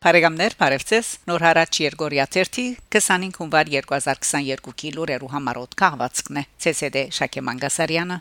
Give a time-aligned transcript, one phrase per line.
[0.00, 7.42] Բարեկամներ, բարևձեզ։ Նոր հարաճ Երգորիա 30 25 հունվար 2022-ի լուրերու համարոտ քաղվածքն է։ ՑՍԴ Շակե
[7.44, 8.16] Մանգասարյանը։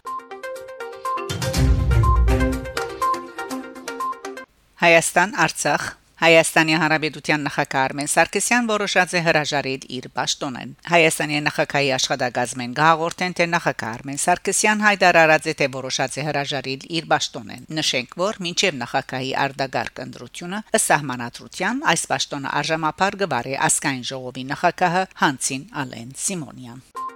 [4.84, 5.88] Հայաստան Արցախ
[6.20, 13.48] Հայաստանի Հանրապետության նախագահ Արմեն Սարգսյան որոշած է հրաժարել իր պաշտոնեն։ Հայաստանի նախագահի աշխատակազմեն գաղորդեն թե
[13.54, 19.32] նախագահ Արմեն Սարգսյան հայտարարած է թե որոշած է հրաժարել իր պաշտոնեն։ Նշենք, որ մինչև նախագահի
[19.48, 27.09] արդագարգ ընտրությունը ըստ սահմանադրության այս պաշտոնը արժանապար գվարի ասկայն ժողովի նախագահը Հանցին Ալեն Սիմոնյան։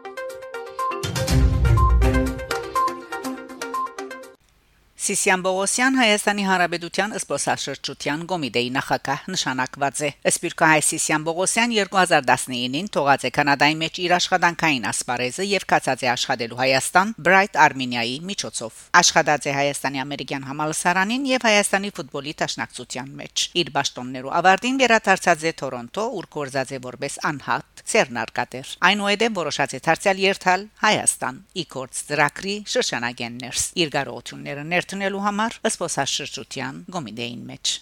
[5.03, 13.31] Սիսիան Բողոսյան Հայաստանի Հանրապետության Սփոսաշրջության Կոմիտեի նախագահ նշանակված է։ Սպիրկահայ Սիսիան Բողոսյան 2019-ին թողած է
[13.35, 19.57] Կանադայի մեջ իր աշխատանքային ասպարեզը եւ կացած է աշխատելու Հայաստան Bright Armenia-ի միջոցով։ Աշխատած է
[19.59, 26.31] Հայաստանի ամերիկյան համալսարանին եւ Հայաստանի ֆուտբոլի տաշնակցության մեջ։ Իր ճշտոններու ավարտին վերադարձած է Թորոնտո, ուր
[26.31, 33.93] կորզած է որպես անհատ ցերնարկատեր։ Այնուհետև որոշած է դարձյալ երթալ Հայաստան՝ իքորց ծրակրի շրջանագեններս։ Իր
[33.97, 37.77] գարողությունները ներ տնելու համար ըսպոսաշրջության գոմիդեին մեջ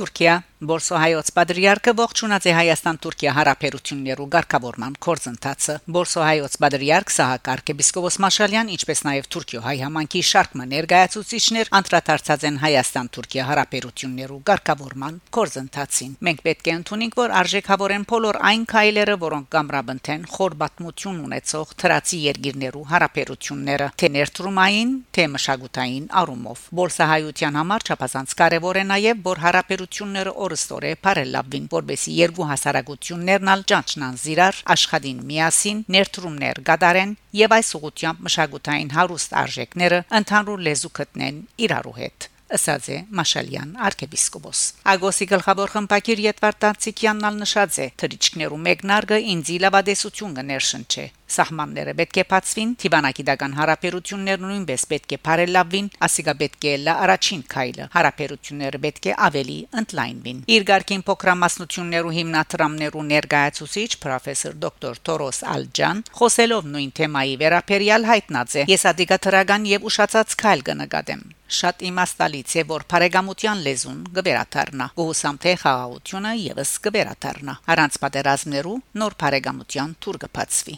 [0.00, 9.00] Թուրքիա Բորսոհայոց Պատրիարքը ողջունած է Հայաստան-Թուրքիա հարաբերություններու ղեկավարման կորձընթացը։ Բորսոհայոց Պատրիարք Սահակար Էպիսկոպոս Մաշալյան, ինչպես
[9.06, 17.16] նաև Թուրքիո-հայ համանքի շարքը ներկայացուցիչներ անդրադարձած են Հայաստան-Թուրքիա հարաբերություններու ղեկավարման կորձընթացին։ Մենք պետք է ընդունենք,
[17.20, 24.92] որ արժեքավորեն բոլոր այն քայլերը, որոնք կամրաբնթեն խոր պատմություն ունեցող թրացի երկիրներու հարաբերությունները, թե ներդրումային,
[25.14, 32.48] թե մշակութային առումով։ Բորսահայության համար չափազանց կարևոր է նաև, որ հարաբերությունները օրստորե բարելավին, որբեսի երկու
[32.50, 40.68] հասարակություններն ալ ճանչնան զիրար աշխատին միասին ներդրումներ գդարեն եւ այս ուղությամբ մշակութային հարուստ արժեքները ընդհանուր
[40.70, 41.40] լեզու գտնեն
[41.70, 47.86] իրարու հետ ասաց է Մաշալյան arczepiskopos Ագոսի գլխավոր խմբակիր Ետվարտանցիկյանն ալ նշած է.
[48.00, 51.04] Թրիչքներու մեկնարկը ինձի լավադեսություն կներշնչե.
[51.30, 57.44] Սահմանները պետք է բացվին Տիվանագիտական հարաբերություններն նույնպես պետք է բարելավվին ասիգա պետք է լա առաջին
[57.54, 66.06] քայլը հարաբերությունները պետք է ավելի ընդլայնվին իր ղարքին փոքրամասնություններու հիմնադրամներու ներկայացուցիչ պրոֆեսոր դոկտոր Թորոս Ալջան
[66.18, 68.70] խոսելով նույն թեմայի վերաբերյալ հայտնած է.
[68.74, 75.40] Ես ադիգա թրագան եւ ուշացած քայլ կնկատեմ շատ իմաստալից է որ բարեկամության լեզուն գվերաթարնա գուսամ
[75.44, 80.76] թե խաղաղությունը եւս գվերաթարնա առանց պատերազմներու նոր բարեկամության թուր կբացվի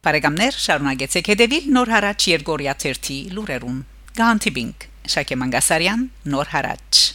[0.00, 3.80] Բարեկամներ շարունակեցեք հետևել նոր հարաճ Երգորիա 1-ի լուրերուն
[4.16, 7.09] Գանտիբինգ Շակե Մանգասարյան նոր հարաճ